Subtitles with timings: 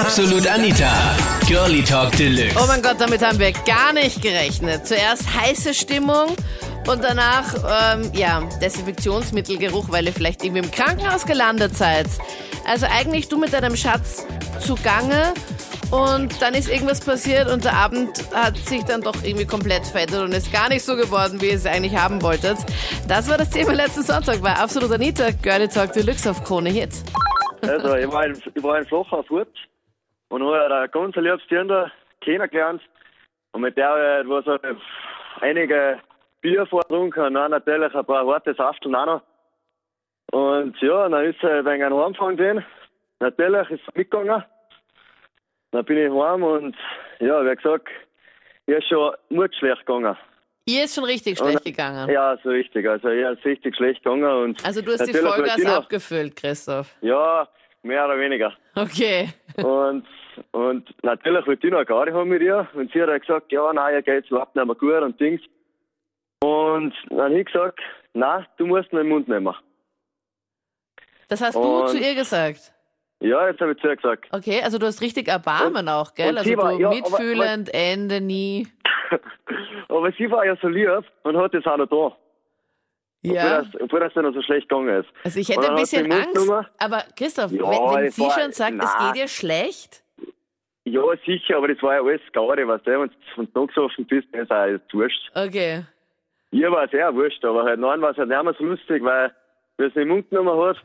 [0.00, 0.90] Absolut Anita.
[1.46, 2.56] Girlie Talk Deluxe.
[2.60, 4.88] Oh mein Gott, damit haben wir gar nicht gerechnet.
[4.88, 6.34] Zuerst heiße Stimmung
[6.88, 7.54] und danach,
[7.94, 12.06] ähm, ja, Desinfektionsmittelgeruch, weil ihr vielleicht irgendwie im Krankenhaus gelandet seid.
[12.66, 14.26] Also eigentlich du mit deinem Schatz
[14.58, 15.32] zugange
[15.92, 20.22] und dann ist irgendwas passiert und der Abend hat sich dann doch irgendwie komplett verändert
[20.22, 22.58] und ist gar nicht so geworden, wie ihr es eigentlich haben wolltet.
[23.06, 26.90] Das war das Thema letzten Sonntag bei Absolut Anita, Girlie Talk Deluxe auf Krone Hit.
[27.62, 29.48] Also, ich war in, ich war in Flachau fort
[30.34, 32.82] und habe eine ganz liebes Dirndl kennengelernt.
[33.52, 34.58] Und mit der äh, war so
[35.40, 36.00] einige
[36.40, 39.22] Bier vorgetrunken und dann natürlich ein paar harte Safteln auch noch.
[40.32, 42.64] Und ja, dann ist sie wegen einem Heimfahren gewesen.
[43.20, 44.42] Natürlich ist es mitgegangen.
[45.70, 46.76] Dann bin ich heim und
[47.20, 47.88] ja, wie gesagt,
[48.66, 50.16] ihr ist schon gut schlecht gegangen.
[50.66, 52.10] Ihr ist schon richtig schlecht gegangen.
[52.10, 52.88] Ja, so richtig.
[52.88, 54.24] Also, ihr ist richtig schlecht gegangen.
[54.24, 56.96] Und Also du hast die Vollgas ich abgefüllt, Christoph.
[57.02, 57.46] Ja,
[57.82, 58.52] mehr oder weniger.
[58.74, 59.28] Okay.
[59.62, 60.04] Und,
[60.52, 62.66] und natürlich wollte ich noch eine Garde haben mit ihr.
[62.74, 65.42] Und sie hat gesagt, ja, nein, ihr geht's überhaupt nicht mehr gut und Dings.
[66.42, 67.80] Und dann habe ich gesagt,
[68.12, 69.54] nein, du musst in den Mund nehmen.
[71.28, 72.72] Das hast du Und- zu ihr gesagt.
[73.20, 74.26] Ja, jetzt habe ich zu ihr gesagt.
[74.32, 76.30] Okay, also du hast richtig Erbarmen auch, gell?
[76.30, 78.66] und Also war- du ja, aber- mitfühlend, Ende nie.
[79.88, 80.88] Aber sie war ja so lieb
[81.22, 82.16] und hat das auch noch da.
[83.22, 83.60] Ja.
[83.60, 85.08] Obwohl, das, obwohl das ja noch so schlecht gegangen ist.
[85.24, 86.50] Also ich Und hätte dann ein bisschen Angst.
[86.78, 89.12] Aber Christoph, Ja, wenn, wenn sie war- schon sagt, es na.
[89.12, 90.03] geht ihr schlecht,
[90.84, 94.06] Ja, sicher, aber das war ja alles Garde, weißt du, wenn du von Tag gesoffen
[94.06, 95.30] bist, dann ist auch jetzt wurscht.
[95.34, 95.84] okay.
[96.50, 99.02] Ihr war es eher wurscht, aber halt nein war es halt nicht mehr so lustig,
[99.02, 99.32] weil,
[99.76, 100.76] wenn es in den Mund genommen hat,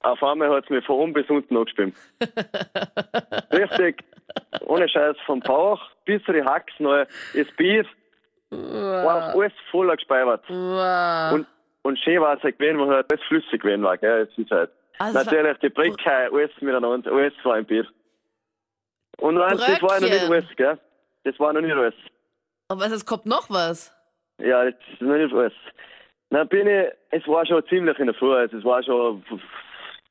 [0.00, 1.94] auf einmal hat es mich von oben bis unten angespielt.
[3.52, 4.04] Richtig,
[4.66, 7.86] ohne Scheiß, vom Bauch bis zu die Haxen, noch das Bier,
[8.50, 10.42] war alles voller gespeichert.
[10.48, 11.32] Wow.
[11.32, 11.46] Und,
[11.82, 14.50] und schön war es halt gewesen, weil halt alles flüssig gewesen war, gell, es ist
[14.50, 14.70] halt.
[14.98, 17.86] Also Natürlich, die Bricke, alles miteinander, alles war im Bier.
[19.20, 20.78] Und nein, das war ja noch nicht alles, gell.
[21.24, 21.94] Das war noch nicht alles.
[22.68, 23.94] Aber es kommt noch was.
[24.38, 25.52] Ja, das ist noch nicht alles.
[26.30, 29.22] Dann bin ich, es war schon ziemlich in der Früh, also es war schon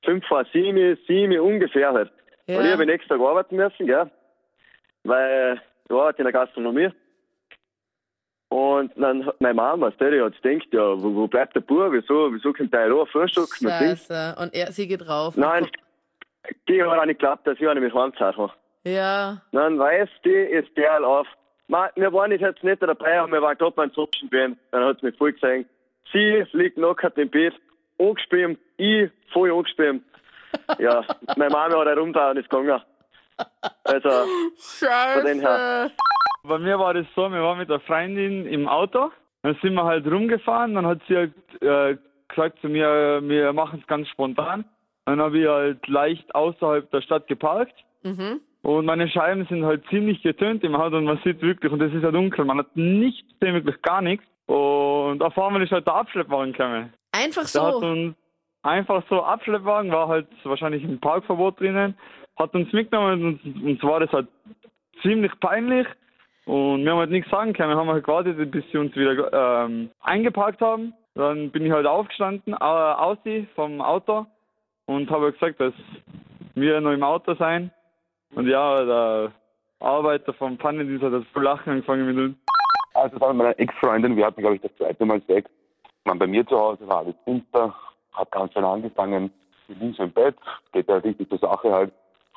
[0.03, 2.11] fünf vor sieben, sieben ungefähr halt.
[2.45, 2.59] Ja.
[2.59, 4.11] Und ich habe nächsten Tag arbeiten müssen, gell,
[5.03, 6.89] weil ich arbeite in der Gastronomie.
[8.49, 12.33] Und dann hat meine Mama, die hat gedacht, ja, wo, wo bleibt der Bub, wieso,
[12.33, 14.37] wieso kommt der da frühstücken und.
[14.41, 15.37] Und er, sie geht rauf.
[15.37, 15.67] Nein,
[16.67, 18.51] die hat auch nicht geglaubt, dass ich auch nicht mit heimgezeigt habe.
[18.83, 19.41] Ja.
[19.51, 21.27] Dann weiß die, ist der auf.
[21.67, 24.59] Ma, wir waren jetzt nicht dabei, aber wir waren gerade beim Zupfen gewesen.
[24.71, 25.67] Dann hat sie mich voll gesehen.
[26.11, 27.53] Sie liegt nackert im Bett,
[27.99, 30.01] angespielt, ich voll angespielt.
[30.79, 31.05] Ja,
[31.37, 32.81] meine Mama hat halt umgehauen und ist gegangen.
[33.83, 35.89] Also, von dem her.
[35.89, 35.93] Scheiße.
[36.43, 39.11] Bei mir war das so, wir waren mit der Freundin im Auto,
[39.43, 41.97] dann sind wir halt rumgefahren, dann hat sie halt äh,
[42.27, 44.65] gesagt zu mir, wir machen es ganz spontan.
[45.05, 48.41] Dann habe ich halt leicht außerhalb der Stadt geparkt Mhm.
[48.61, 51.93] Und meine Scheiben sind halt ziemlich getönt im Auto und man sieht wirklich, und das
[51.93, 54.25] ist ja dunkel, man hat nichts, wirklich gar nichts.
[54.47, 56.93] Und auf einmal ist halt der Abschleppwagen gekommen.
[57.11, 57.79] Einfach Der hat so.
[57.79, 58.15] uns
[58.63, 61.95] einfach so Abschleppwagen, war halt wahrscheinlich im Parkverbot drinnen,
[62.37, 64.27] hat uns mitgenommen und uns war das halt
[65.01, 65.87] ziemlich peinlich.
[66.45, 67.69] Und wir haben halt nichts sagen können.
[67.69, 70.93] Wir haben halt gewartet, bis sie uns wieder ähm, eingeparkt haben.
[71.13, 74.25] Dann bin ich halt aufgestanden, äh, ausseh vom Auto
[74.87, 75.73] und habe halt gesagt, dass
[76.55, 77.71] wir noch im Auto sein.
[78.35, 79.31] Und ja, der
[79.79, 82.37] Arbeiter vom Pannendienst hat das voll lachen angefangen mit uns.
[82.93, 85.49] Also das war mit meiner Ex-Freundin, wir hatten, glaube ich, das zweite Mal Sex.
[86.05, 87.73] Man bei mir zu Hause war alles finster,
[88.13, 89.31] hat ganz schön angefangen,
[89.67, 90.35] wir liegen so im Bett,
[90.73, 91.93] geht ja richtig zur Sache halt.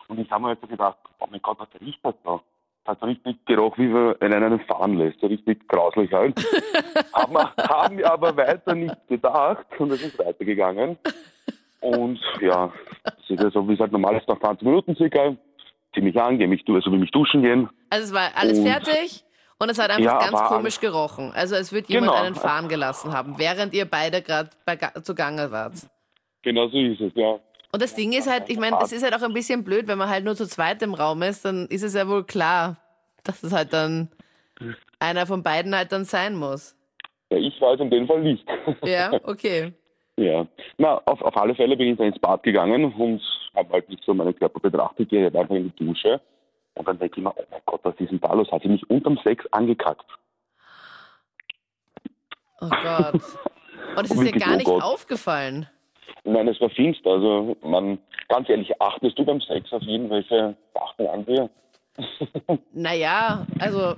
[0.08, 2.40] Und ich habe mir jetzt so gedacht, oh mein Gott, was riecht das da?
[2.84, 6.36] Hat so richtig Geruch, wie wenn in einen fahren lässt, so richtig grauslich halt.
[7.14, 10.98] haben, wir, haben wir aber weiter nicht gedacht und es ist weitergegangen.
[11.80, 12.72] Und ja,
[13.04, 15.36] es ist ja so, wie es halt normal ist, nach 20 Minuten circa,
[15.94, 17.68] zieh mich an, geh mich, also will mich duschen gehen.
[17.90, 19.24] Also es war alles Und- fertig
[19.58, 21.32] und es hat einfach Ja, ganz komisch gerochen.
[21.34, 22.24] Also als würde jemand Genau.
[22.24, 24.50] einen fahren gelassen haben, während ihr beide gerade
[25.02, 25.74] zugange wart.
[26.42, 27.38] Genau so ist es, ja.
[27.74, 29.96] Und das Ding ist halt, ich meine, es ist halt auch ein bisschen blöd, wenn
[29.96, 32.76] man halt nur zu zweit im Raum ist, dann ist es ja wohl klar,
[33.24, 34.08] dass es halt dann
[34.98, 36.76] einer von beiden halt dann sein muss.
[37.30, 38.44] Ja, ich weiß in dem Fall nicht.
[38.84, 39.72] Ja, okay.
[40.18, 40.46] ja.
[40.76, 43.22] Na, auf, auf alle Fälle bin ich dann ins Bad gegangen und
[43.54, 46.20] habe halt nicht so meinen Körper betrachtet, gehe halt einfach in die Dusche.
[46.74, 48.50] Und dann denke ich mir, oh mein Gott, was ist denn da los?
[48.50, 50.06] Hat sie mich unterm Sex angekackt?
[52.60, 53.14] Oh Gott.
[53.96, 54.82] Und es ist dir gar oh nicht Gott.
[54.82, 55.68] aufgefallen.
[56.24, 57.10] Nein, es war finster.
[57.10, 61.50] Also, man, ganz ehrlich, achtest du beim Sex auf irgendwelche Sachen an dir?
[62.72, 63.96] Naja, also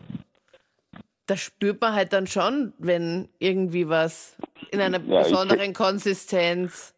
[1.26, 4.36] da spürt man halt dann schon, wenn irgendwie was
[4.72, 6.93] in einer Ja, ich- besonderen Konsistenz.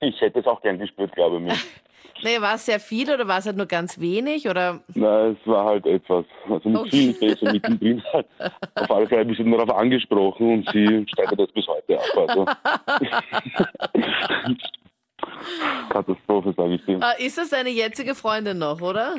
[0.00, 1.52] Ich hätte es auch gern gespürt, glaube ich.
[2.20, 4.48] Nee, war es sehr viel oder war es halt nur ganz wenig?
[4.48, 4.80] Oder?
[4.94, 6.24] Nein, es war halt etwas.
[6.50, 6.90] Also nicht Okay.
[6.90, 8.26] viel, ich bin so mittendrin halt.
[8.74, 12.04] Auf alle Fälle ich sie darauf angesprochen und sie streitet das bis heute ab.
[12.16, 12.44] Also.
[15.90, 16.98] Katastrophe, sage ich dir.
[17.00, 19.14] Ah, ist das deine jetzige Freundin noch, oder?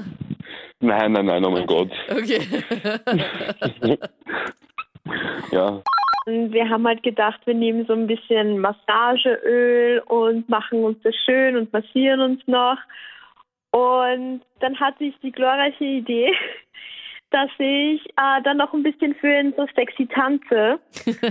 [0.81, 1.91] Nein, nein, nein, oh mein Gott.
[2.09, 2.41] Okay.
[5.51, 5.81] Ja,
[6.51, 11.57] wir haben halt gedacht, wir nehmen so ein bisschen Massageöl und machen uns das schön
[11.57, 12.77] und massieren uns noch.
[13.71, 16.33] Und dann hatte ich die glorreiche Idee,
[17.31, 20.79] dass ich äh, dann noch ein bisschen für ihn so sexy tanze.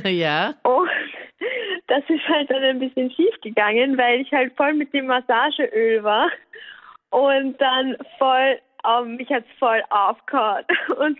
[0.09, 0.55] ja.
[0.62, 0.89] Und
[1.89, 6.03] das ist halt dann ein bisschen schief gegangen, weil ich halt voll mit dem Massageöl
[6.05, 6.31] war
[7.11, 10.65] und dann voll, ähm, mich hat's voll aufgehauen
[10.99, 11.19] und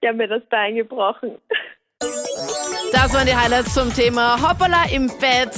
[0.00, 1.38] ich habe mir das Bein gebrochen.
[2.94, 5.50] Das waren die Highlights zum Thema Hoppala im Bett.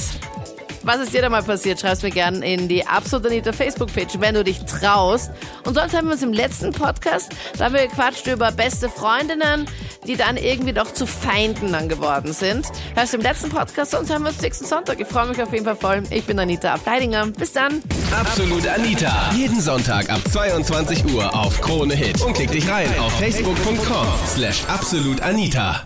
[0.81, 1.79] Was ist dir da mal passiert?
[1.79, 5.29] Schreib's mir gerne in die Absolut Anita Facebook-Page, wenn du dich traust.
[5.63, 9.67] Und sonst haben wir uns im letzten Podcast, da haben wir gequatscht über beste Freundinnen,
[10.07, 12.65] die dann irgendwie doch zu Feinden dann geworden sind.
[12.95, 14.99] Hörst du im letzten Podcast, sonst haben wir uns nächsten Sonntag.
[14.99, 16.03] Ich freue mich auf jeden Fall voll.
[16.09, 17.27] Ich bin Anita Ableidinger.
[17.27, 17.83] Bis dann.
[18.11, 19.31] Absolut Anita.
[19.35, 22.19] Jeden Sonntag ab 22 Uhr auf Krone Hit.
[22.21, 25.85] Und klick dich rein auf facebook.com slash absolutanita.